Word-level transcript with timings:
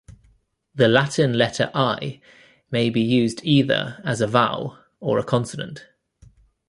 The 0.73 0.87
Latin 0.87 1.33
letter 1.33 1.69
"i" 1.75 2.19
may 2.71 2.89
be 2.89 3.01
used 3.01 3.39
either 3.43 4.01
as 4.03 4.19
a 4.19 4.25
vowel 4.25 4.79
or 4.99 5.19
a 5.19 5.23
consonant. 5.23 5.85